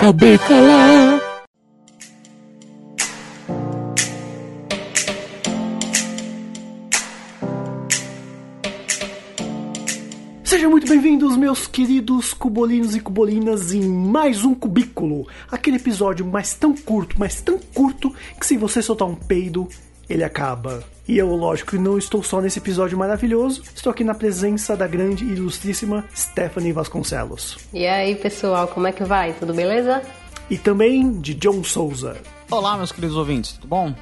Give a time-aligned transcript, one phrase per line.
[0.00, 1.20] calar.
[10.42, 15.28] Sejam muito bem-vindos, meus queridos cubolinos e cubolinas, em mais um Cubículo.
[15.50, 19.68] Aquele episódio mais tão curto, mas tão curto, que se você soltar um peido,
[20.10, 20.82] ele acaba.
[21.06, 25.24] E eu, lógico, não estou só nesse episódio maravilhoso, estou aqui na presença da grande
[25.24, 27.58] e ilustríssima Stephanie Vasconcelos.
[27.72, 29.32] E aí, pessoal, como é que vai?
[29.32, 30.02] Tudo beleza?
[30.50, 32.16] E também de John Souza.
[32.50, 33.94] Olá, meus queridos ouvintes, tudo bom?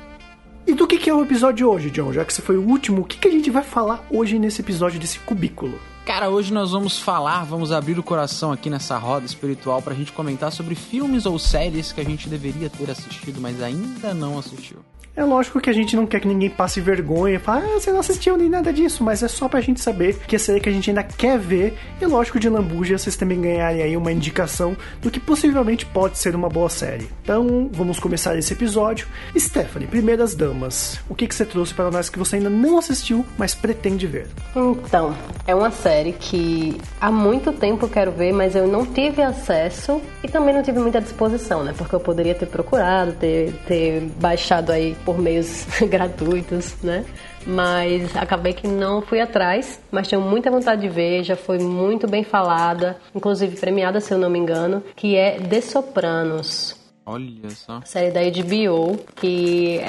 [0.66, 2.12] E do que, que é o episódio de hoje, John?
[2.12, 4.60] Já que você foi o último, o que, que a gente vai falar hoje nesse
[4.60, 5.78] episódio desse cubículo?
[6.04, 10.12] Cara, hoje nós vamos falar, vamos abrir o coração aqui nessa roda espiritual pra gente
[10.12, 14.78] comentar sobre filmes ou séries que a gente deveria ter assistido, mas ainda não assistiu.
[15.18, 17.98] É lógico que a gente não quer que ninguém passe vergonha fale, ah, você não
[17.98, 20.72] assistiu nem nada disso, mas é só pra gente saber que a série que a
[20.72, 25.10] gente ainda quer ver, e lógico de lambuja vocês também ganharem aí uma indicação do
[25.10, 27.08] que possivelmente pode ser uma boa série.
[27.24, 29.08] Então, vamos começar esse episódio.
[29.36, 33.26] Stephanie, primeiras damas, o que, que você trouxe para nós que você ainda não assistiu,
[33.36, 34.28] mas pretende ver?
[34.54, 35.16] Então,
[35.48, 40.00] é uma série que há muito tempo eu quero ver, mas eu não tive acesso
[40.22, 41.74] e também não tive muita disposição, né?
[41.76, 47.02] Porque eu poderia ter procurado, ter, ter baixado aí por meios gratuitos, né?
[47.46, 52.06] Mas acabei que não fui atrás, mas tenho muita vontade de ver, já foi muito
[52.06, 56.76] bem falada, inclusive premiada, se eu não me engano, que é The Sopranos.
[57.06, 57.80] Olha só.
[57.86, 59.80] Série da HBO, que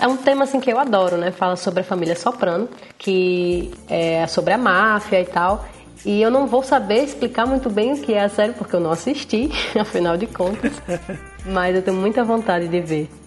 [0.00, 1.30] é um tema assim que eu adoro, né?
[1.30, 5.66] Fala sobre a família Soprano, que é sobre a máfia e tal.
[6.02, 8.80] E eu não vou saber explicar muito bem o que é a série, porque eu
[8.80, 10.72] não assisti, afinal de contas.
[11.44, 13.21] Mas eu tenho muita vontade de ver.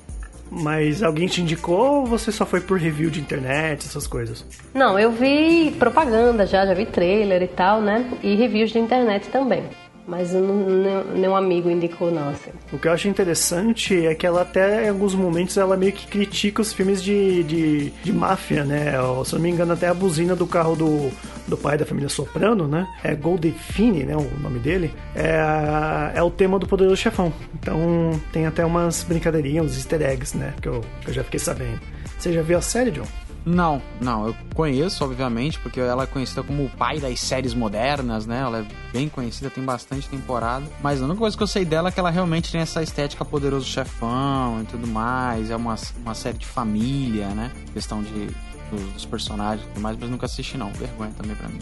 [0.51, 4.45] Mas alguém te indicou ou você só foi por review de internet, essas coisas?
[4.73, 8.09] Não, eu vi propaganda já, já vi trailer e tal, né?
[8.21, 9.63] E reviews de internet também.
[10.07, 12.29] Mas não, nenhum amigo indicou, não.
[12.29, 12.51] Assim.
[12.71, 16.05] O que eu acho interessante é que ela até, em alguns momentos, ela meio que
[16.07, 18.91] critica os filmes de, de, de máfia, né?
[19.25, 21.11] Se eu não me engano, até a buzina do carro do,
[21.47, 22.87] do pai da família Soprano, né?
[23.03, 24.15] É Goldefine, né?
[24.15, 24.93] O nome dele.
[25.15, 27.33] É, é o tema do Poderoso Chefão.
[27.55, 30.53] Então tem até umas brincadeirinhas, uns easter eggs, né?
[30.61, 31.79] Que eu, que eu já fiquei sabendo.
[32.19, 33.24] Você já viu a série, John?
[33.45, 38.25] Não, não, eu conheço, obviamente, porque ela é conhecida como o pai das séries modernas,
[38.25, 38.39] né?
[38.41, 40.65] Ela é bem conhecida, tem bastante temporada.
[40.81, 43.23] Mas a única coisa que eu sei dela é que ela realmente tem essa estética
[43.23, 45.51] poderoso chefão e tudo mais.
[45.51, 47.51] É uma, uma série de família, né?
[47.71, 48.29] Questão de,
[48.71, 50.71] dos, personagens e tudo mais, mas nunca assisti não.
[50.73, 51.59] Vergonha também pra mim.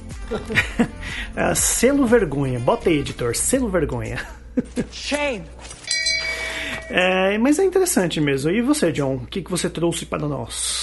[1.51, 2.59] uh, selo vergonha.
[2.61, 3.35] Bota aí, editor.
[3.35, 4.25] Selo vergonha.
[4.89, 5.43] Shame!
[6.89, 8.51] É, mas é interessante mesmo.
[8.51, 9.15] E você, John?
[9.15, 10.82] O que, que você trouxe para nós?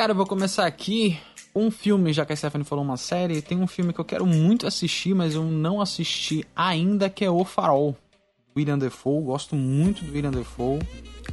[0.00, 1.20] Cara, eu vou começar aqui.
[1.54, 4.24] Um filme, já que a Stephanie falou uma série, tem um filme que eu quero
[4.24, 7.94] muito assistir, mas eu não assisti ainda, que é O Farol.
[8.56, 10.78] William Defoe, gosto muito do William Defoe.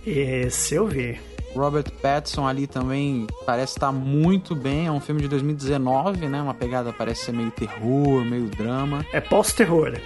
[0.05, 1.17] Esse eu vi.
[1.55, 4.87] Robert Pattinson ali também parece estar muito bem.
[4.87, 6.41] É um filme de 2019, né?
[6.41, 9.05] Uma pegada parece ser meio terror, meio drama.
[9.13, 9.97] É pós-terror.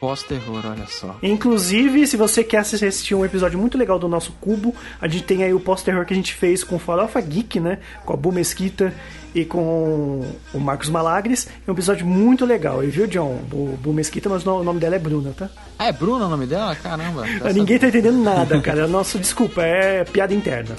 [0.00, 1.16] Pós-terror, olha só.
[1.22, 5.42] Inclusive, se você quer assistir um episódio muito legal do nosso Cubo, a gente tem
[5.42, 7.78] aí o pós-terror que a gente fez com Farofa Geek, né?
[8.04, 8.92] Com a Bu Mesquita
[9.34, 11.48] e com o Marcos Malagres.
[11.66, 12.82] É um episódio muito legal.
[12.84, 13.40] E viu, John?
[13.52, 15.48] O Bu Mesquita, mas o nome dela é Bruna, tá?
[15.78, 16.74] Ah, é Bruna o nome dela?
[16.76, 17.24] Caramba.
[17.52, 18.86] Ninguém tá entendendo nada, cara.
[18.86, 20.76] Nosso, desculpa, é piada interna.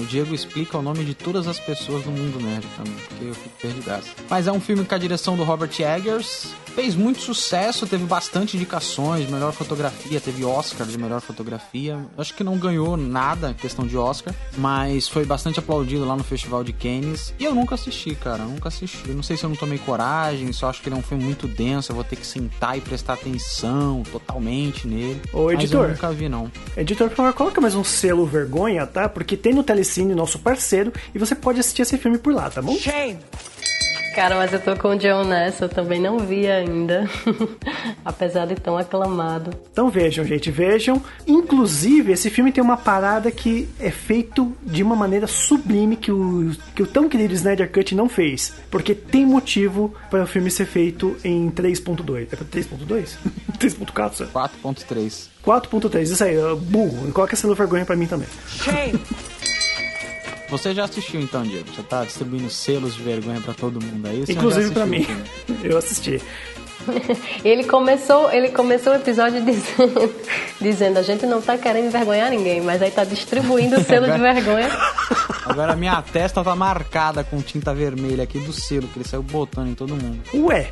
[0.00, 3.34] O Diego explica o nome de todas as pessoas do mundo nerd também, porque eu
[3.34, 4.10] fico perdidaço.
[4.28, 6.54] Mas é um filme com a direção do Robert Eggers.
[6.78, 11.98] Fez muito sucesso, teve bastante indicações, melhor fotografia, teve Oscar de melhor fotografia.
[12.16, 16.62] Acho que não ganhou nada questão de Oscar, mas foi bastante aplaudido lá no Festival
[16.62, 17.34] de Cannes.
[17.36, 19.08] E eu nunca assisti, cara, nunca assisti.
[19.08, 21.48] Não sei se eu não tomei coragem, só acho que ele é um filme muito
[21.48, 25.20] denso, eu vou ter que sentar e prestar atenção totalmente nele.
[25.32, 25.80] Ô, editor.
[25.80, 26.48] Mas eu nunca vi, não.
[26.76, 29.08] Editor, por favor, coloca mais um selo vergonha, tá?
[29.08, 32.62] Porque tem no Telecine, nosso parceiro, e você pode assistir esse filme por lá, tá
[32.62, 32.76] bom?
[32.76, 33.18] Shame!
[34.18, 37.08] Cara, mas eu tô com o John nessa, eu também não vi ainda.
[38.04, 39.52] Apesar de tão aclamado.
[39.70, 41.00] Então vejam, gente, vejam.
[41.24, 46.50] Inclusive, esse filme tem uma parada que é feito de uma maneira sublime que o,
[46.74, 48.54] que o tão querido Snyder Cut não fez.
[48.68, 52.26] Porque tem motivo para o filme ser feito em 3.2.
[52.32, 53.18] É pra 3.2?
[53.56, 54.26] 3.4?
[54.32, 55.28] 4.3.
[55.46, 57.12] 4.3, isso aí, burro.
[57.12, 58.26] Coloca essa vergonha pra mim também.
[58.48, 58.98] Shame!
[60.50, 61.66] Você já assistiu então, Diego?
[61.76, 64.20] Já tá distribuindo selos de vergonha para todo mundo aí?
[64.20, 65.06] Você Inclusive para mim.
[65.62, 66.20] Eu assisti.
[67.44, 70.14] ele começou, ele começou o episódio dizendo,
[70.60, 74.18] dizendo a gente não tá querendo envergonhar ninguém, mas aí tá distribuindo o selo de
[74.18, 74.70] vergonha.
[75.44, 79.68] Agora minha testa tá marcada com tinta vermelha aqui do selo que ele saiu botando
[79.68, 80.20] em todo mundo.
[80.34, 80.70] Ué.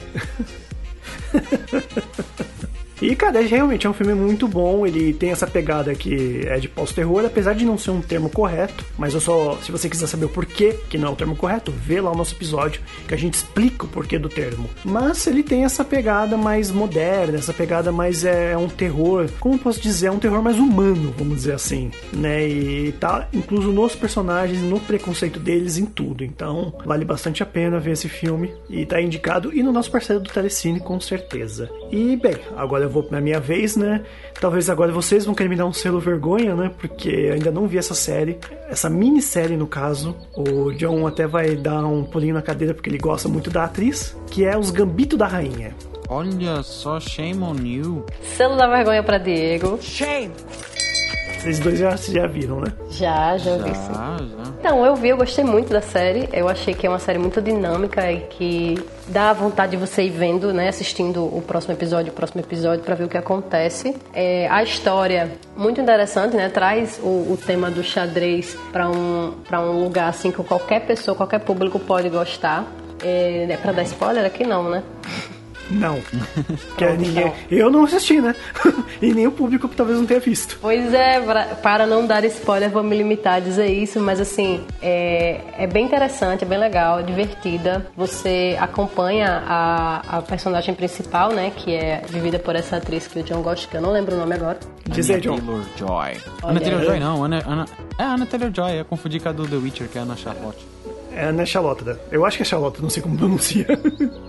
[3.00, 4.86] E, cara, é, realmente é um filme muito bom.
[4.86, 8.84] Ele tem essa pegada que é de pós-terror, apesar de não ser um termo correto.
[8.98, 11.70] Mas eu só, se você quiser saber o porquê que não é o termo correto,
[11.70, 14.68] vê lá o nosso episódio que a gente explica o porquê do termo.
[14.84, 19.58] Mas ele tem essa pegada mais moderna, essa pegada mais é, é um terror, como
[19.58, 22.48] posso dizer, é um terror mais humano, vamos dizer assim, né?
[22.48, 26.24] E tá incluso nos personagens, no preconceito deles, em tudo.
[26.24, 30.22] Então, vale bastante a pena ver esse filme e tá indicado e no nosso parceiro
[30.22, 31.70] do Telecine com certeza.
[31.90, 34.02] E bem, agora eu vou pra minha vez, né?
[34.40, 36.70] Talvez agora vocês vão querer me dar um selo vergonha, né?
[36.78, 38.38] Porque ainda não vi essa série,
[38.68, 40.16] essa minissérie no caso.
[40.34, 44.16] O John até vai dar um pulinho na cadeira porque ele gosta muito da atriz,
[44.30, 45.74] que é Os Gambito da Rainha.
[46.08, 48.06] Olha só, shame on you.
[48.36, 49.78] Selo da vergonha pra Diego.
[49.80, 50.32] Shame.
[51.38, 52.72] Vocês dois já, já viram, né?
[52.90, 53.92] Já, já vi sim.
[53.92, 54.52] Já, já.
[54.58, 56.28] Então, eu vi, eu gostei muito da série.
[56.32, 60.10] Eu achei que é uma série muito dinâmica e que dá vontade de você ir
[60.10, 60.68] vendo, né?
[60.68, 63.96] Assistindo o próximo episódio, o próximo episódio, pra ver o que acontece.
[64.12, 66.48] É, a história, muito interessante, né?
[66.48, 71.16] Traz o, o tema do xadrez pra um, pra um lugar assim que qualquer pessoa,
[71.16, 72.64] qualquer público pode gostar.
[73.02, 74.82] É, é pra dar spoiler aqui não, né?
[75.70, 76.00] Não.
[76.76, 77.32] que é ninguém...
[77.50, 78.34] Eu não assisti, né?
[79.02, 80.58] e nem o público talvez não tenha visto.
[80.60, 84.64] Pois é, pra- para não dar spoiler, vou me limitar a dizer isso, mas assim,
[84.80, 87.86] é, é bem interessante, é bem legal, é divertida.
[87.96, 93.22] Você acompanha a, a personagem principal, né, que é vivida por essa atriz que o
[93.22, 94.58] John gosta, que eu não lembro o nome agora.
[94.88, 95.36] Diz aí, John.
[95.36, 95.88] Taylor-Joy.
[95.88, 96.16] Olha
[96.50, 96.60] Ana aí.
[96.64, 97.64] Taylor-Joy não, Ana, Ana...
[97.98, 100.64] É Ana Taylor-Joy, eu confundi com a do The Witcher, que é a Ana Charlotte.
[101.14, 101.96] É Ana Charlotte, né?
[102.12, 103.66] Eu acho que é Charlotte, não sei como pronuncia.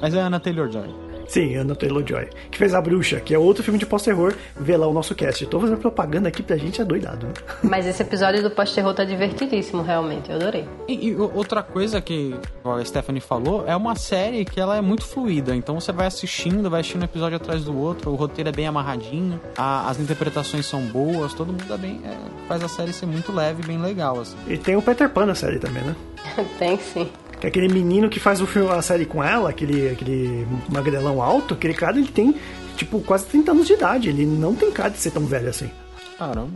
[0.02, 0.88] Mas é a Ana Taylor-Joy.
[1.28, 2.30] Sim, Ana Taylor-Joy.
[2.50, 4.34] Que fez A Bruxa, que é outro filme de pós-terror.
[4.56, 5.46] Vê lá o nosso cast.
[5.48, 7.34] Tô fazendo propaganda aqui pra gente, é doidado, né?
[7.64, 10.66] Mas esse episódio do pós-terror tá divertidíssimo, realmente, eu adorei.
[10.88, 12.34] E, e outra coisa que
[12.64, 16.70] a Stephanie falou, é uma série que ela é muito fluida, então você vai assistindo,
[16.70, 20.66] vai assistindo um episódio atrás do outro, o roteiro é bem amarradinho, a- as interpretações
[20.66, 22.16] são boas, todo mundo é bem, é,
[22.48, 24.36] faz a série ser muito leve e bem legal, assim.
[24.48, 25.96] E tem o Peter Pan na série também, né?
[26.60, 27.10] Tem sim.
[27.40, 31.22] Que é aquele menino que faz o filme, a série com ela, aquele, aquele magrelão
[31.22, 32.36] alto, aquele cara, ele tem,
[32.76, 34.10] tipo, quase 30 anos de idade.
[34.10, 35.70] Ele não tem cara de ser tão velho assim.
[36.18, 36.52] Caramba,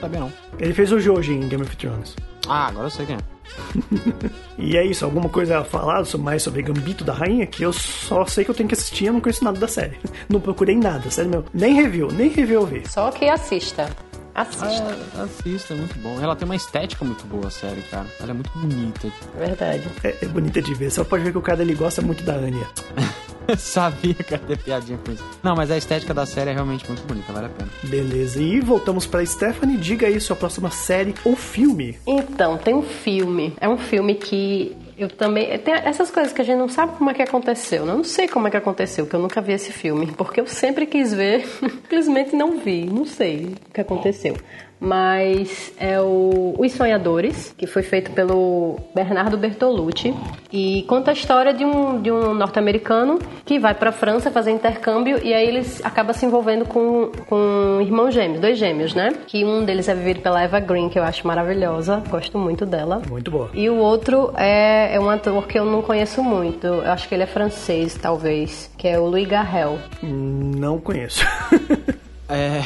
[0.00, 0.32] sabia não.
[0.58, 2.16] Ele fez o Joji em Game of Thrones.
[2.48, 3.18] Ah, agora eu sei quem é.
[4.58, 7.46] E é isso, alguma coisa a falar mais sobre Gambito da Rainha?
[7.46, 9.98] Que eu só sei que eu tenho que assistir, eu não conheço nada da série.
[10.28, 11.46] Não procurei nada, sério mesmo.
[11.52, 12.82] Nem review, nem review eu vi.
[12.88, 13.88] Só que assista.
[14.36, 14.98] Assista.
[15.16, 16.20] Ah, assista, é muito bom.
[16.20, 18.06] Ela tem uma estética muito boa, a série, cara.
[18.20, 19.10] Ela é muito bonita.
[19.38, 19.88] Verdade.
[20.04, 22.34] É, é bonita de ver, só pode ver que o cara ele gosta muito da
[22.34, 22.66] Anya.
[23.56, 25.24] Sabia que ia ter piadinha com isso.
[25.42, 27.70] Não, mas a estética da série é realmente muito bonita, vale a pena.
[27.84, 29.78] Beleza, e voltamos pra Stephanie.
[29.78, 31.96] Diga aí sua próxima série ou filme.
[32.06, 33.54] Então, tem um filme.
[33.58, 35.58] É um filme que eu também.
[35.58, 37.84] Tem essas coisas que a gente não sabe como é que aconteceu.
[37.84, 37.92] né?
[37.92, 40.06] Eu não sei como é que aconteceu, que eu nunca vi esse filme.
[40.16, 42.86] Porque eu sempre quis ver, simplesmente não vi.
[42.86, 44.36] Não sei o que aconteceu.
[44.80, 50.14] Mas é o Os Sonhadores, que foi feito pelo Bernardo Bertolucci.
[50.52, 55.20] E conta a história de um, de um norte-americano que vai pra França fazer intercâmbio
[55.22, 59.12] e aí eles acaba se envolvendo com, com irmãos gêmeos, dois gêmeos, né?
[59.26, 63.02] Que um deles é vivido pela Eva Green, que eu acho maravilhosa, gosto muito dela.
[63.08, 63.50] Muito boa.
[63.54, 67.14] E o outro é, é um ator que eu não conheço muito, eu acho que
[67.14, 69.78] ele é francês, talvez, que é o Louis Garrel.
[70.02, 71.24] Não conheço.
[72.28, 72.62] É.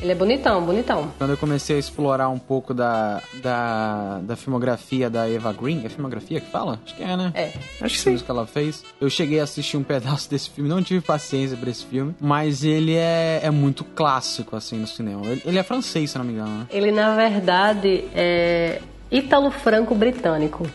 [0.00, 1.12] Ele é bonitão, bonitão.
[1.18, 5.88] Quando eu comecei a explorar um pouco da, da, da filmografia da Eva Green, é
[5.88, 6.78] filmografia que fala?
[6.84, 7.32] Acho que é, né?
[7.34, 7.52] É.
[7.80, 8.16] Acho que sim.
[8.16, 8.84] que ela fez.
[9.00, 12.64] Eu cheguei a assistir um pedaço desse filme, não tive paciência pra esse filme, mas
[12.64, 15.26] ele é, é muito clássico, assim, no cinema.
[15.26, 16.66] Ele, ele é francês, se não me engano, né?
[16.70, 18.80] Ele, na verdade, é
[19.10, 20.66] ítalo-franco-britânico.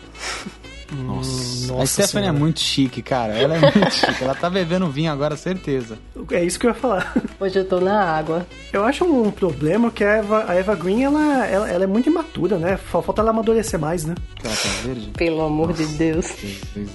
[0.94, 1.66] Nossa.
[1.72, 2.28] Nossa a Stephanie Senhora.
[2.28, 3.32] é muito chique, cara.
[3.36, 4.22] Ela é muito chique.
[4.24, 5.98] Ela tá bebendo vinho agora, certeza.
[6.30, 7.14] É isso que eu ia falar.
[7.40, 8.46] Hoje eu tô na água.
[8.72, 12.08] Eu acho um problema que a Eva, a Eva Green, ela, ela, ela é muito
[12.08, 12.76] imatura, né?
[12.76, 14.14] Fa- Falta ela amadurecer mais, né?
[14.36, 15.10] Que ela tá verde.
[15.16, 16.26] Pelo amor de Deus.
[16.74, 16.88] Jesus.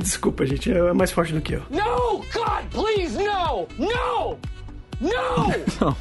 [0.00, 1.62] Desculpa, gente, é mais forte do que eu.
[1.70, 2.18] No!
[2.32, 3.66] God, please, no!
[3.78, 4.38] No!
[5.00, 5.10] No!
[5.80, 5.96] Não.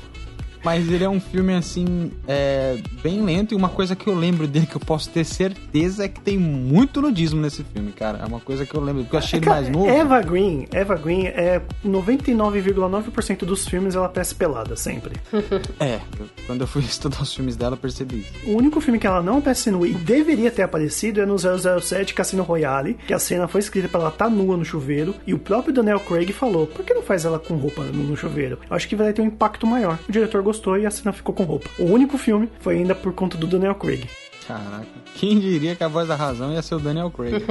[0.63, 3.53] Mas ele é um filme, assim, é, bem lento.
[3.53, 6.37] E uma coisa que eu lembro dele, que eu posso ter certeza, é que tem
[6.37, 8.19] muito nudismo nesse filme, cara.
[8.19, 9.89] É uma coisa que eu lembro, porque eu achei ele Cara, mais novo.
[9.89, 15.13] Eva Green, Eva Green é 99,9% dos filmes ela aparece pelada, sempre.
[15.79, 18.31] É, eu- quando eu fui estudar os filmes dela, eu percebi isso.
[18.49, 22.13] O único filme que ela não aparece nu e deveria ter aparecido é no 007
[22.13, 25.39] Cassino Royale, que a cena foi escrita pra ela estar nua no chuveiro, e o
[25.39, 28.59] próprio Daniel Craig falou, por que não faz ela com roupa no, no chuveiro?
[28.69, 29.97] Eu acho que vai ter um impacto maior.
[30.07, 31.69] O diretor gostou e a cena ficou com roupa.
[31.79, 34.05] O único filme foi ainda por conta do Daniel Craig.
[34.47, 34.85] Caraca.
[35.15, 37.43] Quem diria que a voz da razão ia ser o Daniel Craig?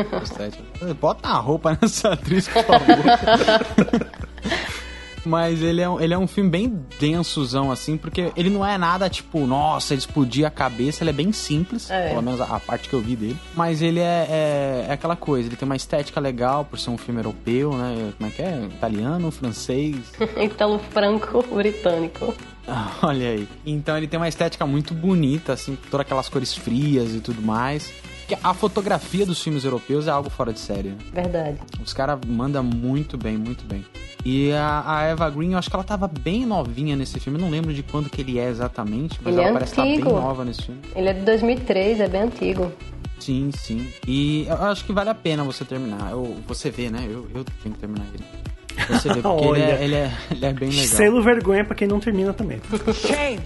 [1.00, 2.86] Bota a roupa nessa atriz, por favor.
[5.24, 8.76] Mas ele é, um- ele é um filme bem densozão, assim, porque ele não é
[8.76, 12.08] nada tipo, nossa, ele explodia a cabeça, ele é bem simples, É.
[12.08, 13.36] pelo menos a, a parte que eu vi dele.
[13.54, 16.98] Mas ele é, é, é aquela coisa, ele tem uma estética legal por ser um
[16.98, 18.12] filme europeu, né?
[18.18, 18.64] Como é que é?
[18.64, 19.96] Italiano, francês.
[20.36, 22.34] Italo franco britânico.
[23.02, 23.48] Olha aí.
[23.66, 27.92] Então ele tem uma estética muito bonita, assim, todas aquelas cores frias e tudo mais.
[28.28, 30.90] Que a fotografia dos filmes europeus é algo fora de série.
[30.90, 30.96] né?
[31.12, 31.58] Verdade.
[31.84, 33.84] Os caras mandam muito bem, muito bem.
[34.24, 37.36] E a, a Eva Green, eu acho que ela tava bem novinha nesse filme.
[37.38, 39.82] Eu não lembro de quando que ele é exatamente, mas Ele ela é parece estar
[39.82, 40.04] antigo.
[40.04, 40.80] bem nova nesse filme.
[40.94, 42.72] Ele é de 2003, é bem antigo.
[43.18, 43.88] Sim, sim.
[44.06, 46.12] E eu acho que vale a pena você terminar.
[46.12, 47.04] Eu, você vê, né?
[47.04, 48.24] Eu, eu tenho que terminar ele.
[48.88, 50.84] Você vê, porque ele é, ele, é, ele é bem legal.
[50.86, 52.60] Selo vergonha pra quem não termina também.
[52.94, 53.40] Shame.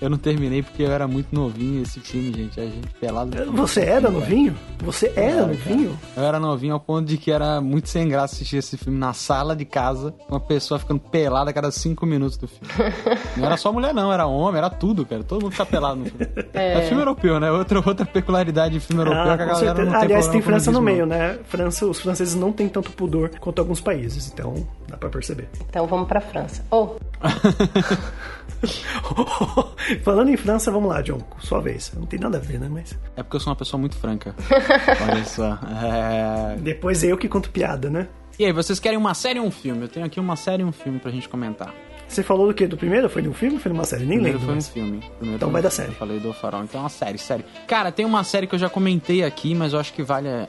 [0.00, 2.60] Eu não terminei porque eu era muito novinho esse filme, gente.
[2.60, 3.50] A gente pelado.
[3.52, 4.54] Você era novinho?
[4.84, 5.98] Você era novinho?
[6.16, 9.12] Eu era novinho ao ponto de que era muito sem graça assistir esse filme na
[9.14, 12.66] sala de casa, uma pessoa ficando pelada a cada cinco minutos do filme.
[13.38, 15.22] Não era só mulher, não, era homem, era tudo, cara.
[15.24, 16.26] Todo mundo fica pelado no filme.
[16.52, 17.50] É, filme europeu, né?
[17.50, 19.84] Outra, outra peculiaridade de filme europeu é que a Ah, com galera certeza.
[19.84, 21.38] não tem Aliás, tem França no meio, né?
[21.48, 25.48] França, os franceses não têm tanto pudor quanto alguns países, então dá pra perceber.
[25.68, 26.64] Então vamos pra França.
[26.70, 26.96] Oh,
[30.02, 31.92] Falando em França, vamos lá, John, sua vez.
[31.94, 32.68] Não tem nada a ver, né?
[32.70, 34.34] Mas É porque eu sou uma pessoa muito franca.
[35.10, 35.58] Olha só.
[35.82, 36.56] É...
[36.58, 38.08] depois eu que conto piada, né?
[38.38, 39.82] E aí, vocês querem uma série ou um filme?
[39.82, 41.72] Eu tenho aqui uma série e um filme pra gente comentar.
[42.06, 42.66] Você falou do quê?
[42.66, 43.08] Do primeiro?
[43.08, 44.04] Foi de um filme ou foi de uma série?
[44.04, 44.52] Nem Primeiro lembro.
[44.52, 45.00] foi um filme.
[45.18, 45.88] Primeiro Então vai da série.
[45.88, 46.62] Eu falei do Farol.
[46.62, 47.44] Então é uma série, série.
[47.66, 50.46] Cara, tem uma série que eu já comentei aqui, mas eu acho que vale é,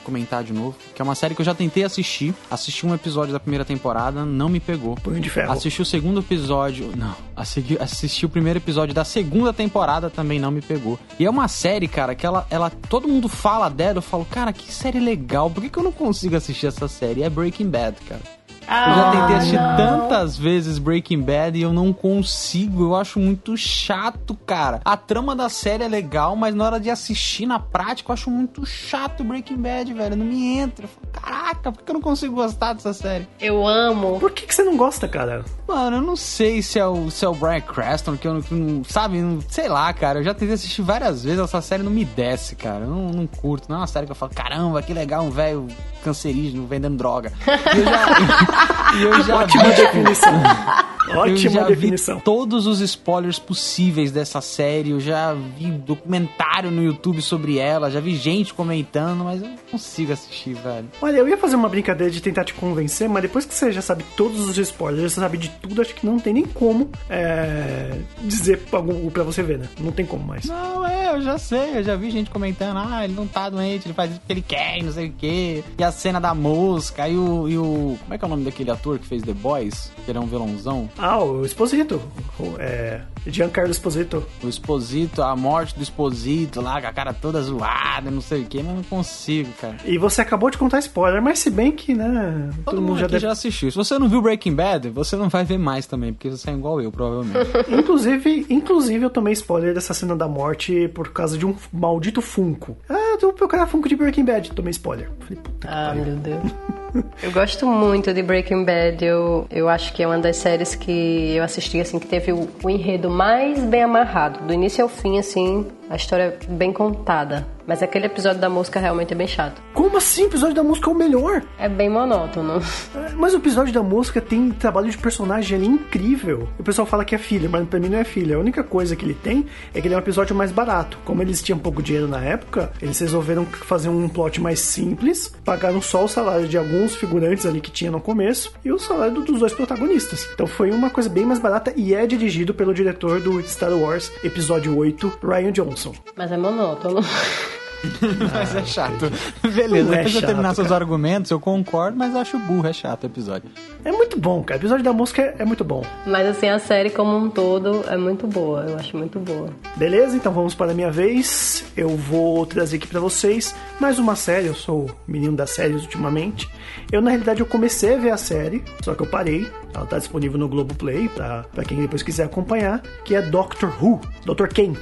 [0.00, 0.76] comentar de novo.
[0.94, 2.34] Que é uma série que eu já tentei assistir.
[2.50, 4.96] Assisti um episódio da primeira temporada, não me pegou.
[4.96, 5.52] Punho de ferro.
[5.52, 6.92] Assisti o segundo episódio.
[6.96, 7.14] Não.
[7.36, 10.98] Assisti, assisti o primeiro episódio da segunda temporada, também não me pegou.
[11.18, 12.46] E é uma série, cara, que ela.
[12.50, 13.98] ela todo mundo fala dela.
[13.98, 15.50] Eu falo, cara, que série legal.
[15.50, 17.22] Por que, que eu não consigo assistir essa série?
[17.22, 18.39] É Breaking Bad, cara.
[18.70, 22.84] Eu já tentei assistir tantas vezes Breaking Bad e eu não consigo.
[22.84, 24.80] Eu acho muito chato, cara.
[24.84, 28.30] A trama da série é legal, mas na hora de assistir na prática, eu acho
[28.30, 30.16] muito chato Breaking Bad, velho.
[30.16, 30.84] Não me entra.
[30.84, 33.26] Eu falo, caraca, por que eu não consigo gostar dessa série?
[33.40, 34.18] eu amo.
[34.20, 35.44] Por que, que você não gosta, cara?
[35.66, 38.42] Mano, eu não sei se é o, se é o Brian Cranston, que eu não,
[38.42, 40.20] que não- Sabe, não- sei lá, cara.
[40.20, 42.84] Eu já tentei assistir várias vezes, essa série não me desce, cara.
[42.84, 43.68] Eu não, não curto.
[43.68, 45.66] Não é uma série que eu falo, caramba, que legal, um velho
[46.02, 47.32] cancerígeno vendendo droga.
[48.92, 49.42] E eu já.
[49.42, 50.32] eu já vi, definição.
[51.08, 52.16] eu Ótima já definição.
[52.18, 54.90] vi todos os spoilers possíveis dessa série.
[54.90, 57.90] Eu já vi documentário no YouTube sobre ela.
[57.90, 60.88] Já vi gente comentando, mas eu não consigo assistir, velho.
[61.00, 63.82] Olha, eu ia fazer uma brincadeira de tentar te convencer, mas depois que você já
[63.82, 67.98] sabe todos os spoilers, você sabe de tudo, acho que não tem nem como é,
[68.22, 69.68] dizer algo pra você ver, né?
[69.80, 70.44] Não tem como mais.
[70.46, 73.86] Não, é, eu já sei, eu já vi gente comentando, ah, ele não tá doente,
[73.86, 75.64] ele faz isso porque ele quer, e não sei o quê.
[75.78, 77.96] E a cena da mosca, e o, e o.
[78.02, 79.90] Como é que é o nome daquele ator que fez The Boys?
[80.04, 80.88] Que ele é um vilãozão?
[81.00, 82.00] Ah, o Exposito.
[82.38, 84.24] O, é, Giancarlo Esposito.
[84.42, 88.46] O Exposito, a morte do Exposito lá, com a cara toda zoada, não sei o
[88.46, 89.76] quê, mas não consigo, cara.
[89.84, 92.50] E você acabou de contar spoiler, mas se bem que, né?
[92.64, 93.70] Todo, mundo já, aqui já assistiu.
[93.70, 96.52] Se você não viu Breaking Bad, você não vai ver mais também, porque você é
[96.52, 97.50] igual eu, provavelmente.
[97.70, 102.76] Inclusive, inclusive, eu tomei spoiler dessa cena da morte por causa de um maldito Funko.
[102.88, 104.50] Ah, eu procurar Funko de Breaking Bad.
[104.52, 105.10] Tomei spoiler.
[105.20, 106.04] Falei, puta que Ah, pariu.
[106.04, 106.42] meu Deus.
[107.22, 109.04] Eu gosto muito de Breaking Bad.
[109.04, 112.48] Eu, eu acho que é uma das séries que eu assisti, assim, que teve o,
[112.62, 114.46] o enredo mais bem amarrado.
[114.46, 117.46] Do início ao fim, assim, a história bem contada.
[117.66, 119.62] Mas aquele episódio da música realmente é bem chato.
[119.74, 120.24] Como assim?
[120.24, 121.42] O episódio da música é o melhor.
[121.58, 122.60] É bem monótono.
[122.94, 126.48] É, Mas o episódio da música tem trabalho de personagem ali incrível.
[126.58, 128.36] O pessoal fala que é filha, mas pra mim não é filha.
[128.36, 130.98] A única coisa que ele tem é que ele é um episódio mais barato.
[131.04, 135.80] Como eles tinham pouco dinheiro na época, eles resolveram fazer um plot mais simples, pagaram
[135.80, 139.38] só o salário de alguns figurantes ali que tinha no começo e o salário dos
[139.38, 140.28] dois protagonistas.
[140.34, 144.10] Então foi uma coisa bem mais barata e é dirigido pelo diretor do Star Wars
[144.24, 145.94] Episódio 8, Ryan Johnson.
[146.16, 147.00] Mas é monótono.
[148.32, 149.10] mas é chato.
[149.42, 150.84] Beleza, é depois eu terminar chato, seus cara.
[150.84, 153.48] argumentos, eu concordo, mas acho burro, é chato o episódio.
[153.82, 154.58] É muito bom, cara.
[154.58, 155.82] O episódio da música é, é muito bom.
[156.06, 158.66] Mas assim, a série como um todo é muito boa.
[158.68, 159.48] Eu acho muito boa.
[159.76, 161.64] Beleza, então vamos para a minha vez.
[161.74, 164.48] Eu vou trazer aqui pra vocês mais uma série.
[164.48, 166.50] Eu sou o menino das séries ultimamente.
[166.92, 169.50] Eu, na realidade, eu comecei a ver a série, só que eu parei.
[169.72, 174.00] Ela tá disponível no Globoplay, pra, pra quem depois quiser acompanhar, que é Doctor Who,
[174.26, 174.48] Dr.
[174.48, 174.76] Quem.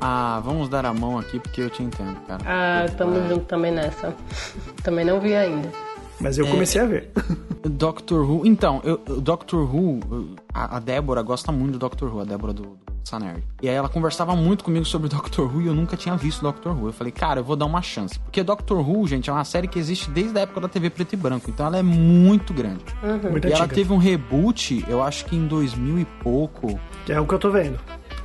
[0.00, 2.42] Ah, vamos dar a mão aqui porque eu te entendo, cara.
[2.46, 4.14] Ah, tamo junto também nessa.
[4.82, 5.70] Também não vi ainda.
[6.20, 7.10] Mas eu comecei a ver.
[7.62, 8.46] Doctor Who.
[8.46, 12.52] Então, eu, o Doctor Who, a, a Débora gosta muito do Doctor Who, a Débora
[12.52, 12.78] do, do.
[13.62, 16.72] E aí ela conversava muito comigo sobre Doctor Who e eu nunca tinha visto Doctor
[16.72, 16.88] Who.
[16.88, 18.18] Eu falei, cara, eu vou dar uma chance.
[18.18, 21.12] Porque Doctor Who, gente, é uma série que existe desde a época da TV preto
[21.12, 21.50] e branco.
[21.50, 22.84] Então ela é muito grande.
[23.30, 23.74] Muito e ela antiga.
[23.74, 26.80] teve um reboot, eu acho que em 2000 e pouco.
[27.08, 27.78] É o que eu tô vendo.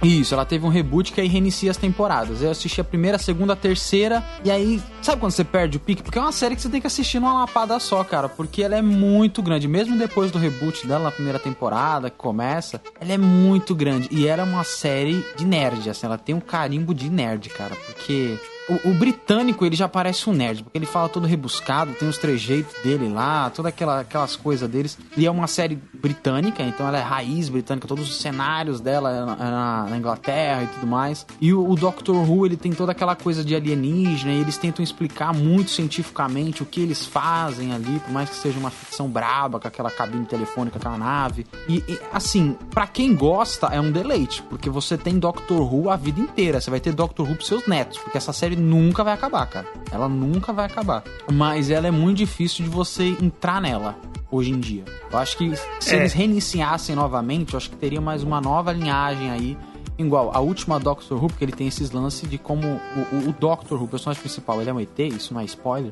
[0.03, 2.41] Isso, ela teve um reboot que aí reinicia as temporadas.
[2.41, 5.79] Eu assisti a primeira, a segunda, a terceira, e aí, sabe quando você perde o
[5.79, 6.01] pique?
[6.01, 8.75] Porque é uma série que você tem que assistir numa lapada só, cara, porque ela
[8.75, 9.67] é muito grande.
[9.67, 14.07] Mesmo depois do reboot dela na primeira temporada, que começa, ela é muito grande.
[14.11, 17.75] E ela é uma série de nerd, assim, ela tem um carimbo de nerd, cara,
[17.75, 18.39] porque
[18.69, 22.17] o, o britânico, ele já parece um nerd, porque ele fala todo rebuscado, tem os
[22.17, 24.97] trejeitos dele lá, todas aquela, aquelas coisas deles.
[25.17, 29.25] E é uma série britânica, então ela é raiz britânica, todos os cenários dela é
[29.25, 31.25] na, é na- na Inglaterra e tudo mais.
[31.39, 34.83] E o, o Doctor Who, ele tem toda aquela coisa de alienígena, e eles tentam
[34.83, 39.59] explicar muito cientificamente o que eles fazem ali, por mais que seja uma ficção braba,
[39.59, 41.45] com aquela cabine telefônica, aquela nave.
[41.67, 45.95] E, e, assim, pra quem gosta, é um deleite, porque você tem Doctor Who a
[45.95, 46.59] vida inteira.
[46.61, 49.67] Você vai ter Doctor Who pros seus netos, porque essa série nunca vai acabar, cara.
[49.91, 51.03] Ela nunca vai acabar.
[51.31, 53.95] Mas ela é muito difícil de você entrar nela
[54.31, 54.83] hoje em dia.
[55.11, 55.99] Eu acho que se É.
[55.99, 59.57] eles reiniciassem novamente, eu acho que teria mais uma nova linhagem aí.
[59.97, 63.33] Igual, a última Doctor Who, porque ele tem esses lances de como o, o- o
[63.33, 65.91] Doctor Who, o personagem principal, ele é um ET, isso não é spoiler.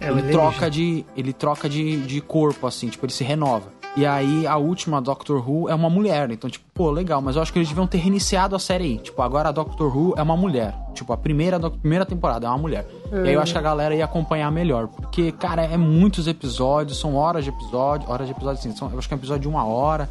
[0.00, 3.70] É, ele troca de ele troca de, de corpo assim, tipo, ele se renova.
[3.96, 7.42] E aí a última Doctor Who é uma mulher, então tipo, pô, legal, mas eu
[7.42, 8.98] acho que eles deviam ter reiniciado a série aí.
[8.98, 10.74] Tipo, agora a Doctor Who é uma mulher.
[10.94, 12.86] Tipo, a primeira doc- primeira temporada é uma mulher.
[13.12, 16.98] E aí eu acho que a galera ia acompanhar melhor, porque cara, é muitos episódios,
[17.00, 19.42] são horas de episódio, horas de episódio assim, são, eu acho que é um episódio
[19.42, 20.08] de uma hora.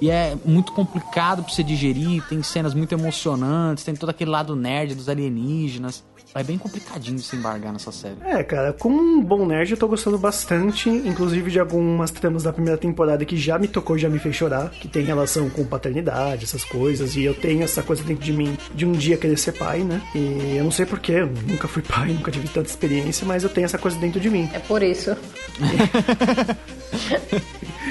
[0.00, 4.54] E é muito complicado pra você digerir, tem cenas muito emocionantes, tem todo aquele lado
[4.54, 6.04] nerd dos alienígenas.
[6.34, 8.16] É bem complicadinho de se embargar nessa série.
[8.24, 12.52] É, cara, como um bom nerd, eu tô gostando bastante, inclusive de algumas tramas da
[12.52, 15.64] primeira temporada que já me tocou e já me fez chorar, que tem relação com
[15.64, 19.38] paternidade, essas coisas, e eu tenho essa coisa dentro de mim de um dia querer
[19.38, 20.02] ser pai, né?
[20.14, 23.48] E eu não sei porquê, eu nunca fui pai, nunca tive tanta experiência, mas eu
[23.48, 24.48] tenho essa coisa dentro de mim.
[24.52, 25.16] É por isso.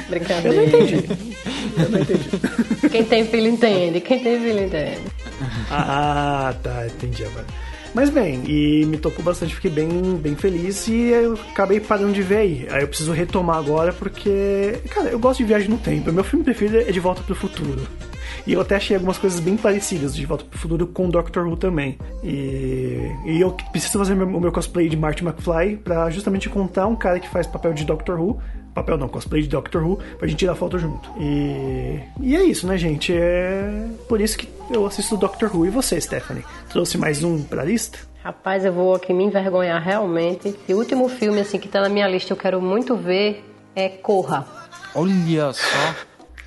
[0.10, 0.50] Brincadeira.
[0.50, 1.06] Eu não entendi.
[1.78, 2.30] Eu não entendi.
[2.90, 4.00] Quem tem filho entende.
[4.00, 5.02] Quem tem filho entende.
[5.70, 7.46] Ah, tá, entendi agora.
[7.98, 9.90] Mas bem, e me tocou bastante, fiquei bem,
[10.22, 12.68] bem feliz e eu acabei parando de ver aí.
[12.70, 16.14] Aí eu preciso retomar agora porque, cara, eu gosto de viagem no tempo.
[16.14, 17.82] Meu filme preferido é De Volta pro Futuro.
[18.46, 21.58] E eu até achei algumas coisas bem parecidas de Volta pro Futuro com Doctor Who
[21.58, 21.98] também.
[22.24, 26.86] E, e eu preciso fazer meu- o meu cosplay de Marty McFly pra justamente contar
[26.86, 28.40] um cara que faz papel de Doctor Who.
[28.78, 31.10] Papel não, cosplay de Doctor Who, pra gente tirar foto junto.
[31.20, 33.12] E, e é isso, né, gente?
[33.12, 35.66] É por isso que eu assisto Doctor Who.
[35.66, 36.46] E você, Stephanie?
[36.70, 37.98] Trouxe mais um pra lista?
[38.24, 40.56] Rapaz, eu vou aqui me envergonhar realmente.
[40.70, 43.44] E o último filme, assim, que tá na minha lista, eu quero muito ver
[43.76, 44.46] é Corra.
[44.94, 45.96] Olha só.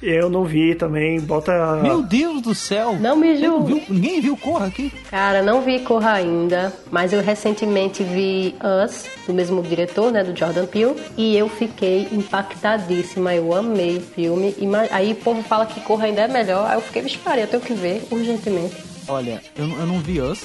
[0.02, 1.76] Eu não vi também, bota.
[1.82, 2.96] Meu Deus do céu!
[2.98, 3.84] Não me não julgue.
[3.88, 4.90] Ninguém viu Corra aqui?
[5.10, 10.34] Cara, não vi Corra ainda, mas eu recentemente vi Us, do mesmo diretor, né, do
[10.34, 13.34] Jordan Peele, e eu fiquei impactadíssima.
[13.34, 14.54] Eu amei o filme.
[14.58, 17.46] Ima- Aí o povo fala que Corra ainda é melhor, aí eu fiquei, vixe, eu
[17.46, 18.76] tenho que ver urgentemente.
[19.06, 20.42] Olha, eu, não- eu não vi Us.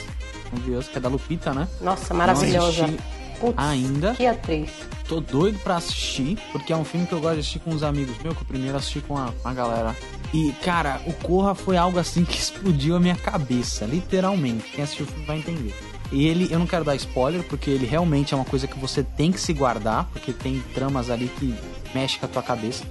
[0.51, 1.67] Não vi Us, que é da Lupita, né?
[1.81, 2.85] Nossa, Não maravilhosa.
[2.85, 2.99] assisti
[3.39, 4.13] Putz, ainda.
[4.15, 4.69] que atriz.
[5.07, 7.83] Tô doido pra assistir, porque é um filme que eu gosto de assistir com uns
[7.83, 9.95] amigos meus, que o primeiro eu assisti com a, a galera.
[10.33, 14.71] E, cara, o Corra foi algo assim que explodiu a minha cabeça, literalmente.
[14.71, 15.75] Quem assistiu o filme vai entender.
[16.11, 19.03] E ele, eu não quero dar spoiler, porque ele realmente é uma coisa que você
[19.03, 21.53] tem que se guardar, porque tem tramas ali que
[21.93, 22.83] mexem com a tua cabeça.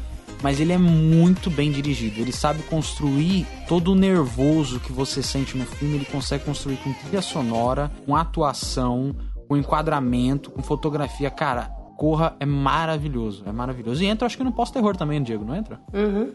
[0.42, 2.20] Mas ele é muito bem dirigido.
[2.20, 5.94] Ele sabe construir todo o nervoso que você sente no filme.
[5.94, 9.16] Ele consegue construir com trilha sonora, com atuação,
[9.54, 11.30] com enquadramento, com fotografia.
[11.30, 13.44] Cara, Corra é maravilhoso.
[13.46, 14.02] É maravilhoso.
[14.02, 15.78] E entra, acho que no pós-terror também, Diego, não entra?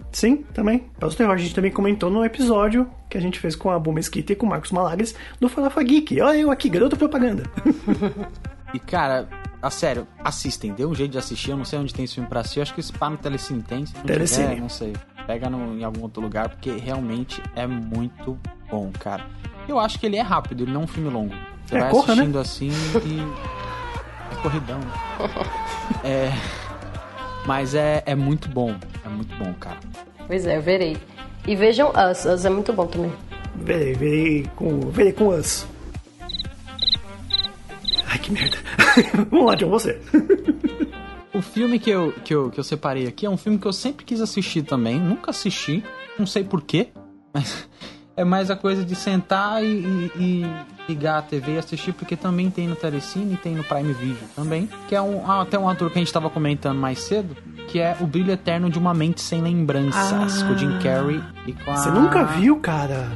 [0.10, 0.86] Sim, também.
[0.98, 3.92] Para terror, a gente também comentou no episódio que a gente fez com a Bu
[3.92, 6.22] Mesquita e com o Marcos Malagres do Falafa Geek.
[6.22, 7.44] Olha eu aqui, garoto propaganda.
[8.72, 9.28] E, cara,
[9.64, 10.72] a sério, assistem.
[10.74, 11.50] Dê um jeito de assistir.
[11.50, 12.62] Eu não sei onde tem esse filme pra assistir.
[12.62, 13.84] Acho que esse pá no Telecine tem.
[13.84, 14.48] Se não Telecine.
[14.50, 14.94] tiver, não sei.
[15.26, 18.38] Pega no- em algum outro lugar, porque realmente é muito
[18.70, 19.26] bom, cara.
[19.68, 21.34] Eu acho que ele é rápido, ele não é um filme longo.
[21.70, 22.22] Você É, vai corra, né?
[22.24, 22.70] assistindo assim
[23.06, 23.20] e.
[24.32, 24.80] É corridão.
[24.80, 24.92] né?
[26.04, 26.32] É.
[27.46, 28.76] Mas é, é muito bom.
[29.06, 29.78] É muito bom, cara.
[30.28, 30.98] Pois é, eu verei.
[31.48, 33.12] E vejam Us, Us é muito bom também.
[33.56, 35.66] Verei, verei com, verei com us.
[38.08, 38.58] Ai, que merda.
[39.30, 40.00] Vamos lá, John, você.
[41.32, 43.72] O filme que eu, que, eu, que eu separei aqui é um filme que eu
[43.72, 45.00] sempre quis assistir também.
[45.00, 45.82] Nunca assisti,
[46.18, 46.90] não sei porquê,
[47.32, 47.69] mas
[48.20, 50.46] é mais a coisa de sentar e, e- e
[50.90, 54.28] ligar a TV e assistir, porque também tem no Telecine e tem no Prime Video
[54.36, 54.68] também.
[54.88, 57.36] Que é um, ah, até um ator que a gente tava comentando mais cedo,
[57.68, 60.46] que é O Brilho Eterno de uma Mente Sem Lembranças, Ah.
[60.48, 61.76] com o Jim Carrey e com a...
[61.78, 63.08] Você nunca viu, cara?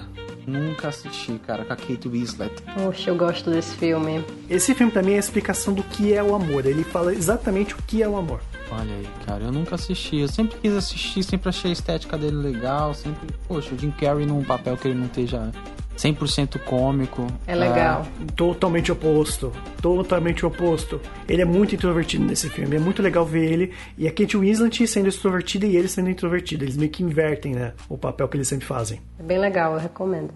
[0.46, 2.54] Nunca assisti, cara, com a Kate Winslet.
[2.76, 4.24] Poxa, eu gosto desse filme.
[4.50, 6.66] Esse filme pra mim é a explicação do que é o amor.
[6.66, 8.42] Ele fala exatamente o que é o amor.
[8.71, 10.17] Olha aí, cara, eu nunca assisti.
[10.17, 12.93] Eu sempre quis assistir, sempre achei a estética dele legal.
[12.93, 15.52] Sempre, poxa, o Jim Carrey num papel que ele não esteja
[15.97, 17.28] 100% cômico.
[17.45, 18.08] É legal.
[18.36, 19.52] Totalmente oposto.
[19.82, 20.99] Totalmente oposto.
[21.28, 22.76] Ele é muito introvertido nesse filme.
[22.76, 26.63] É muito legal ver ele e a Kate Winslet sendo extrovertida e ele sendo introvertido.
[26.63, 27.73] Eles meio que invertem, né?
[27.88, 29.02] O papel que eles sempre fazem.
[29.19, 30.34] É bem legal, eu recomendo.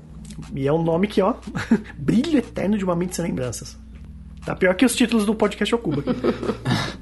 [0.53, 1.33] E é um nome que, ó,
[1.97, 3.77] brilho eterno de uma mente sem lembranças.
[4.45, 6.03] Tá pior que os títulos do podcast Ocuba.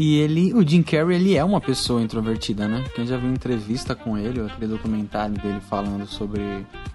[0.00, 2.82] E ele, o Jim Carrey, ele é uma pessoa introvertida, né?
[2.94, 6.40] Quem já viu entrevista com ele, aquele documentário dele falando sobre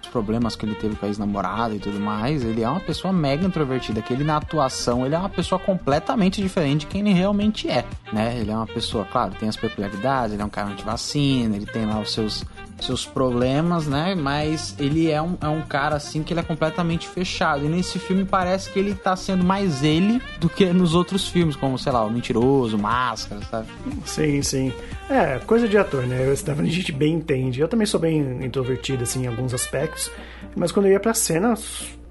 [0.02, 3.12] os problemas que ele teve com a ex-namorada e tudo mais, ele é uma pessoa
[3.12, 7.12] mega introvertida, que ele na atuação, ele é uma pessoa completamente diferente de quem ele
[7.12, 8.36] realmente é, né?
[8.40, 11.86] Ele é uma pessoa, claro, tem as peculiaridades, ele é um cara anti-vacina, ele tem
[11.86, 12.44] lá os seus
[12.80, 14.14] seus problemas, né?
[14.14, 17.64] Mas ele é um, é um cara assim que ele é completamente fechado.
[17.64, 21.56] E nesse filme parece que ele tá sendo mais ele do que nos outros filmes,
[21.56, 23.68] como, sei lá, o Mentiroso, Máscara, sabe?
[24.04, 24.72] Sim, sim.
[25.08, 26.34] É, coisa de ator, né?
[26.34, 27.60] Stephanie a gente bem entende.
[27.60, 30.10] Eu também sou bem introvertido, assim, em alguns aspectos.
[30.54, 31.54] Mas quando eu ia pra cena,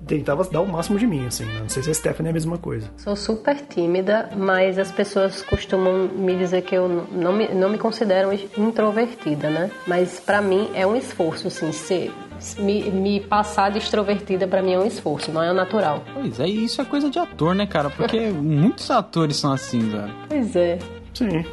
[0.05, 1.45] tentava dar o máximo de mim, assim.
[1.45, 2.89] Não sei se a Stephanie é a mesma coisa.
[2.97, 7.77] Sou super tímida, mas as pessoas costumam me dizer que eu não me, não me
[7.77, 9.71] considero introvertida, né?
[9.87, 12.11] Mas para mim é um esforço, assim, ser
[12.59, 16.03] me, me passar de extrovertida para mim é um esforço, não é natural.
[16.13, 17.89] Pois é, isso é coisa de ator, né, cara?
[17.89, 20.13] Porque muitos atores são assim, velho.
[20.27, 20.79] Pois é.
[21.13, 21.45] Sim.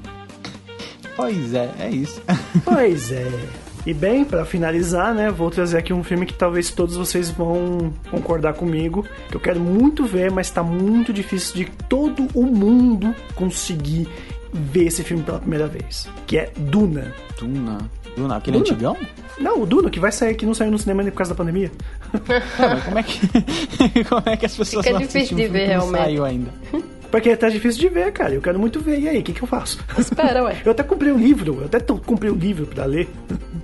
[1.16, 2.22] pois é, é isso.
[2.64, 3.28] Pois é.
[3.86, 7.92] E bem, para finalizar, né, vou trazer aqui um filme que talvez todos vocês vão
[8.10, 13.14] concordar comigo, que eu quero muito ver, mas tá muito difícil de todo o mundo
[13.34, 14.08] conseguir
[14.52, 17.12] ver esse filme pela primeira vez, que é Duna.
[17.38, 17.78] Duna.
[18.16, 18.70] Duna, aquele Duna?
[18.70, 18.96] antigão?
[19.38, 21.36] Não, o Duna, que vai sair, que não saiu no cinema nem por causa da
[21.36, 21.70] pandemia.
[22.24, 25.92] É, como é que como é que as pessoas Fica difícil de ver, realmente.
[25.92, 26.50] Não saiu ainda.
[27.14, 28.34] Porque tá difícil de ver, cara.
[28.34, 28.98] Eu quero muito ver.
[28.98, 29.78] E aí, o que, que eu faço?
[29.96, 30.56] Espera, ué.
[30.66, 31.60] Eu até comprei o um livro.
[31.60, 33.08] Eu até comprei o um livro pra ler.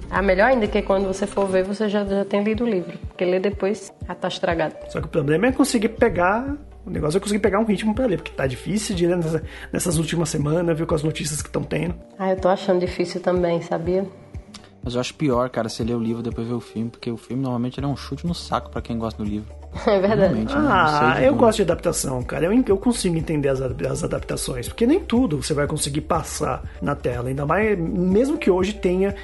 [0.09, 2.97] Ah, melhor ainda que quando você for ver, você já, já tem lido o livro.
[3.09, 4.77] Porque ler depois já tá estragado.
[4.89, 8.07] Só que o problema é conseguir pegar o negócio é conseguir pegar um ritmo pra
[8.07, 11.49] ler, porque tá difícil de ler nessa, nessas últimas semanas, viu, com as notícias que
[11.49, 11.95] estão tendo.
[12.19, 14.07] Ah, eu tô achando difícil também, sabia?
[14.83, 17.11] Mas eu acho pior, cara, você ler o livro e depois ver o filme, porque
[17.11, 19.53] o filme normalmente é um chute no saco para quem gosta do livro.
[19.87, 20.35] É verdade.
[20.35, 20.47] Né?
[20.51, 22.47] Ah, eu gosto de adaptação, cara.
[22.47, 26.95] Eu, eu consigo entender as, as adaptações, porque nem tudo você vai conseguir passar na
[26.95, 27.29] tela.
[27.29, 29.15] Ainda mais, mesmo que hoje tenha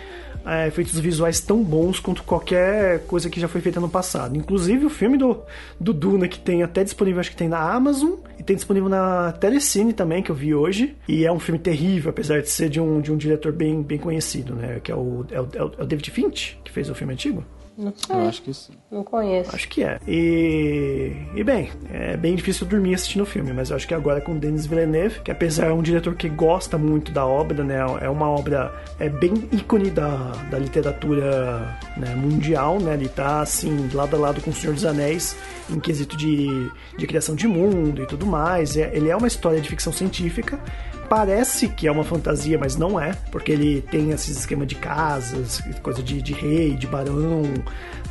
[0.46, 4.36] é, efeitos visuais tão bons quanto qualquer coisa que já foi feita no passado.
[4.36, 5.42] Inclusive o filme do,
[5.78, 9.32] do Duna, que tem até disponível, acho que tem na Amazon, e tem disponível na
[9.32, 10.94] Telecine também, que eu vi hoje.
[11.08, 13.98] E é um filme terrível, apesar de ser de um, de um diretor bem, bem
[13.98, 14.80] conhecido, né?
[14.82, 17.44] Que é o, é o, é o David Finch, que fez o filme antigo.
[17.76, 18.16] Não sei.
[18.16, 18.72] Eu acho que sim.
[18.90, 19.54] Não conheço.
[19.54, 19.98] Acho que é.
[20.08, 24.20] E, e bem, é bem difícil dormir assistindo o filme, mas eu acho que agora
[24.20, 27.76] com Denis Villeneuve, que apesar é um diretor que gosta muito da obra, né?
[28.00, 32.94] É uma obra é bem ícone da, da literatura né, mundial, né?
[32.94, 35.36] Ele tá assim, lado a lado com O Senhor dos Anéis,
[35.68, 38.76] em quesito de, de criação de mundo e tudo mais.
[38.76, 40.58] É, ele é uma história de ficção científica,
[41.08, 45.62] parece que é uma fantasia, mas não é, porque ele tem esses esquema de casas,
[45.82, 47.42] coisa de, de rei, de barão,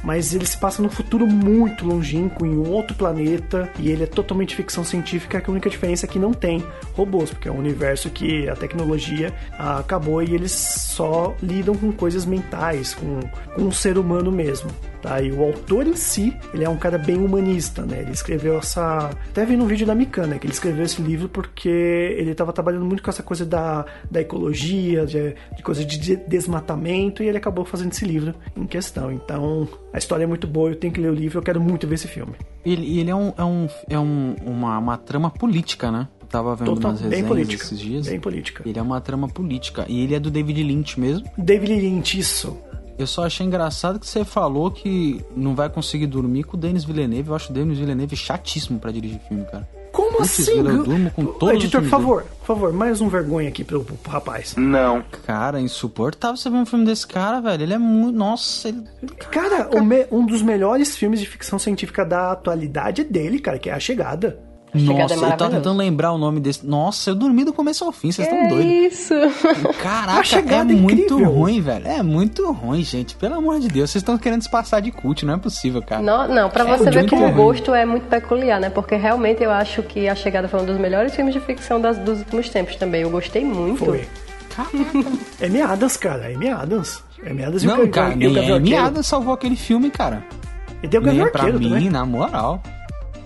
[0.03, 4.07] mas ele se passa num futuro muito longínquo, em um outro planeta, e ele é
[4.07, 7.57] totalmente ficção científica, que a única diferença é que não tem robôs, porque é um
[7.57, 13.19] universo que a tecnologia acabou e eles só lidam com coisas mentais, com,
[13.55, 14.69] com o ser humano mesmo.
[15.05, 15.21] Tá?
[15.21, 18.01] E o autor em si, ele é um cara bem humanista, né?
[18.01, 19.11] Ele escreveu essa...
[19.29, 22.85] Até vi no vídeo da Mikana, que ele escreveu esse livro porque ele estava trabalhando
[22.85, 27.63] muito com essa coisa da, da ecologia, de, de coisa de desmatamento, e ele acabou
[27.63, 29.11] fazendo esse livro em questão.
[29.11, 31.87] Então, a história é muito boa, eu tenho que ler o livro, eu quero muito
[31.87, 32.33] ver esse filme.
[32.65, 36.07] E ele, ele é, um, é, um, é um, uma, uma trama política, né?
[36.19, 38.07] Eu tava vendo Total, umas resenhas política, esses dias.
[38.07, 38.63] Bem política.
[38.67, 39.85] Ele é uma trama política.
[39.87, 41.29] E ele é do David Lynch mesmo.
[41.37, 42.57] David Lynch, isso.
[42.97, 46.83] Eu só achei engraçado que você falou que não vai conseguir dormir com o Denis
[46.83, 47.29] Villeneuve.
[47.29, 49.67] Eu acho o Denis Villeneuve chatíssimo para dirigir filme, cara.
[49.91, 50.57] Como Putz, assim?
[50.57, 53.95] Eu durmo com todos Editor, por favor, por favor, mais um vergonha aqui pro, pro,
[53.95, 54.53] pro, rapaz.
[54.57, 55.01] Não.
[55.25, 57.63] Cara, insuportável você ver um filme desse cara, velho.
[57.63, 58.17] Ele é muito.
[58.17, 58.83] Nossa, ele.
[59.31, 60.05] Cara, me...
[60.11, 63.79] um dos melhores filmes de ficção científica da atualidade é dele, cara, que é A
[63.79, 64.37] Chegada.
[64.83, 66.65] Nossa, é eu tava tentando lembrar o nome desse.
[66.65, 68.93] Nossa, eu dormi do começo ao fim, vocês estão doidos.
[68.93, 69.13] Isso!
[69.81, 71.87] Caraca, é, é muito ruim, velho.
[71.87, 73.15] É muito ruim, gente.
[73.15, 76.01] Pelo amor de Deus, vocês estão querendo se passar de cult, não é possível, cara.
[76.01, 78.69] Não, não, pra é você ver como o gosto é muito peculiar, né?
[78.69, 81.97] Porque realmente eu acho que A Chegada foi um dos melhores filmes de ficção das,
[81.97, 83.01] dos últimos tempos também.
[83.01, 83.85] Eu gostei muito.
[83.85, 84.07] Foi.
[85.39, 86.31] É meadas, cara.
[86.31, 87.03] É meadas.
[87.23, 88.61] É meadas e Não, o, cara, e o Arqueiro.
[88.61, 90.23] Miada salvou aquele filme, cara.
[90.83, 91.89] E tem o Gavião é pra Arqueiro mim, também.
[91.89, 92.61] na moral.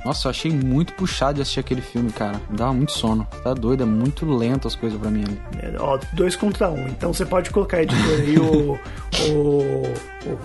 [0.09, 2.41] Nossa, eu achei muito puxado de assistir aquele filme, cara.
[2.49, 3.27] Me dava muito sono.
[3.43, 5.39] Tá doido, é muito lento as coisas pra mim ali.
[5.61, 6.87] É, ó, dois contra um.
[6.87, 8.71] Então você pode colocar editor aí o.
[8.73, 9.83] o,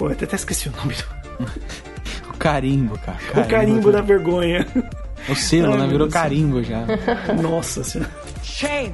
[0.03, 1.05] o eu até esqueci o nome do.
[2.29, 3.18] O carimbo, cara.
[3.42, 4.66] O carimbo da vergonha.
[5.29, 5.87] O selo, né?
[5.87, 6.85] Virou carimbo já.
[7.40, 8.11] Nossa senhora.
[8.42, 8.92] Shame.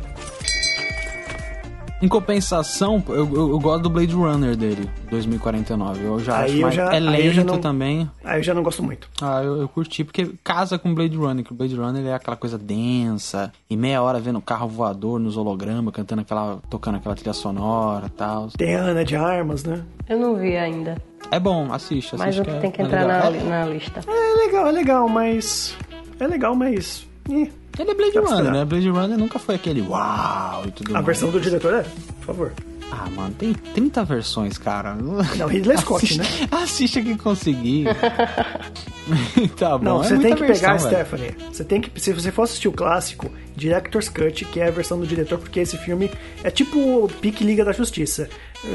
[2.02, 6.02] Em compensação, eu, eu, eu gosto do Blade Runner dele, 2049.
[6.02, 6.74] Eu já Aí acho eu mais...
[6.74, 8.10] já- É aí eu lento não- também.
[8.24, 9.06] Aí eu já não gosto muito.
[9.20, 12.36] Ah, eu, eu curti, porque casa com Blade Runner, que o Blade Runner é aquela
[12.38, 16.58] coisa densa, e meia hora vendo o carro voador nos hologramas, cantando aquela.
[16.70, 18.48] tocando aquela trilha sonora e tal.
[18.56, 19.82] Tem a Ana de Armas, né?
[20.08, 20.96] Eu não vi ainda.
[21.30, 22.18] É bom, assiste, assiste.
[22.18, 23.30] Mas que é- tem que é entrar legal.
[23.30, 24.00] na, É- na lista.
[24.08, 25.76] É legal, é legal, mas.
[26.18, 27.06] É legal, mas.
[27.28, 28.52] ih, Ele é Blade Runner, esperar.
[28.52, 28.64] né?
[28.64, 31.06] Blade Runner nunca foi aquele uau e tudo A mais.
[31.06, 32.52] versão do diretor é, por favor.
[32.92, 34.94] Ah, mano, tem 30 versões, cara.
[34.94, 36.48] Não, Ridley Scott, assiste, né?
[36.50, 37.86] Assiste que conseguir.
[39.56, 40.88] tá bom, Não, é você tem muita que versão, pegar, velho.
[40.88, 41.36] Stephanie.
[41.52, 44.98] Você tem que, se você for assistir o clássico, Director's Cut, que é a versão
[44.98, 46.10] do diretor, porque esse filme
[46.42, 48.28] é tipo o Pique Liga da Justiça.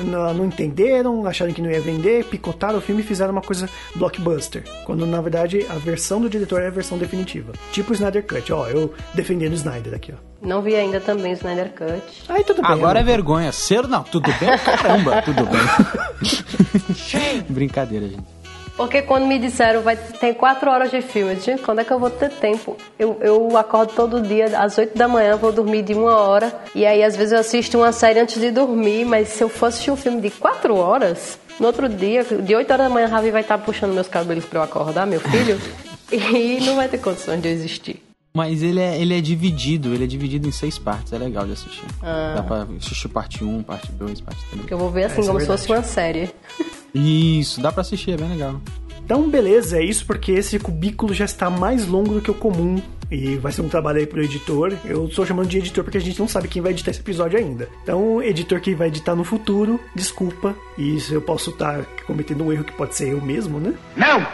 [0.05, 3.69] Não, não entenderam, acharam que não ia vender, picotaram o filme e fizeram uma coisa
[3.95, 4.63] blockbuster.
[4.83, 7.53] Quando na verdade a versão do diretor é a versão definitiva.
[7.71, 10.45] Tipo o Snyder Cut, ó, eu defendendo o Snyder aqui, ó.
[10.45, 12.03] Não vi ainda também o Snyder Cut.
[12.29, 12.71] Aí tudo bem.
[12.71, 13.11] Agora é né?
[13.11, 13.51] vergonha.
[13.51, 14.57] Ser não, tudo bem?
[14.57, 17.43] Caramba, tudo bem.
[17.49, 18.34] Brincadeira, gente.
[18.75, 21.91] Porque quando me disseram vai tem quatro horas de filme, eu disse, quando é que
[21.91, 22.75] eu vou ter tempo?
[22.99, 26.53] Eu, eu acordo todo dia às 8 da manhã, vou dormir de uma hora.
[26.73, 29.67] E aí às vezes eu assisto uma série antes de dormir, mas se eu for
[29.67, 33.09] assistir um filme de quatro horas, no outro dia, de 8 horas da manhã, a
[33.09, 35.59] Ravi vai estar puxando meus cabelos pra eu acordar, meu filho.
[36.11, 38.03] e não vai ter condições de eu existir.
[38.33, 41.53] Mas ele é, ele é dividido, ele é dividido em seis partes, é legal de
[41.53, 41.85] assistir.
[42.01, 44.57] Dá pra assistir parte 1, parte 2, parte 3.
[44.57, 45.67] Porque eu vou ver assim, Essa é como se verdade.
[45.67, 46.35] fosse uma série.
[46.95, 48.61] Isso, dá pra assistir, é bem legal.
[49.03, 52.81] Então, beleza, é isso porque esse cubículo já está mais longo do que o comum.
[53.11, 54.73] E vai ser um trabalho aí pro editor.
[54.83, 57.37] Eu estou chamando de editor porque a gente não sabe quem vai editar esse episódio
[57.37, 57.69] ainda.
[57.83, 60.55] Então, o editor que vai editar no futuro, desculpa.
[60.75, 63.75] E isso eu posso estar cometendo um erro que pode ser eu mesmo, né?
[63.95, 64.25] Não!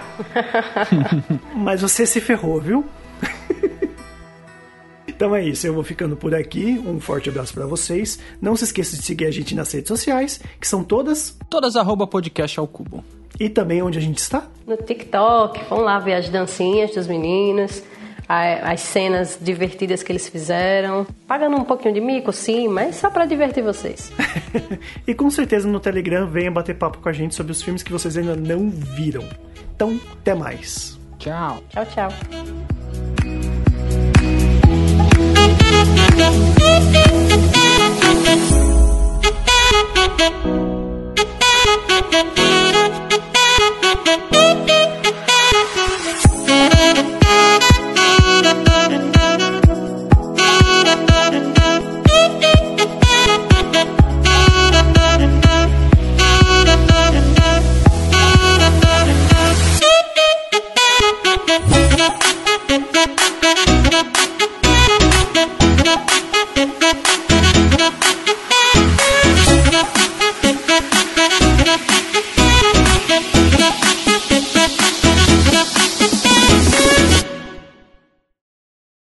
[1.54, 2.86] Mas você se ferrou, viu?
[5.21, 6.81] Então é isso, eu vou ficando por aqui.
[6.84, 8.17] Um forte abraço pra vocês.
[8.41, 12.07] Não se esqueça de seguir a gente nas redes sociais, que são todas, Todas arroba
[12.07, 13.03] podcast ao cubo.
[13.39, 14.47] e também onde a gente está.
[14.65, 17.84] No TikTok, vão lá ver as dancinhas dos meninos,
[18.27, 21.05] as cenas divertidas que eles fizeram.
[21.27, 24.12] Pagando um pouquinho de mico, sim, mas só pra divertir vocês.
[25.05, 27.91] e com certeza no Telegram venha bater papo com a gente sobre os filmes que
[27.91, 29.29] vocês ainda não viram.
[29.75, 30.99] Então, até mais.
[31.19, 31.62] Tchau.
[31.69, 32.10] Tchau, tchau.
[42.13, 42.51] Thank you.